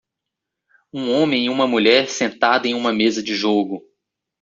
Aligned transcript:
Um 0.91 1.11
homem 1.11 1.45
e 1.45 1.49
uma 1.51 1.67
mulher 1.67 2.09
sentada 2.09 2.67
em 2.67 2.73
uma 2.73 2.91
mesa 2.91 3.21
de 3.21 3.35
jogo. 3.35 3.83